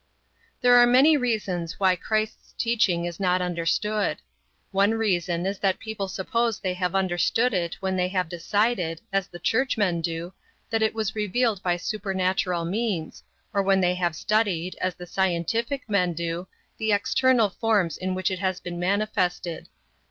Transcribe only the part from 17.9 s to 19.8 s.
in which it has been manifested.